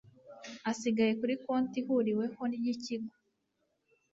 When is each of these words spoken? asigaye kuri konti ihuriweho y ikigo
asigaye 0.71 1.11
kuri 1.19 1.33
konti 1.43 1.77
ihuriweho 1.81 2.43
y 2.51 2.65
ikigo 2.73 3.13